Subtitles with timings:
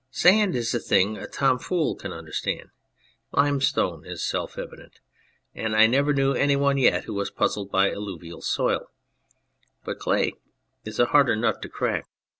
[0.09, 2.71] Sand is a thing a torn fool can understand;
[3.33, 4.99] limestone is self evident;
[5.53, 8.87] and I never knew any one yet who was puzzled by alluvial soil;
[9.85, 10.33] but clay
[10.85, 12.07] is a harder nut to crack.